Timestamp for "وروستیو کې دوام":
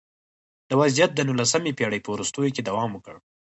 2.13-2.89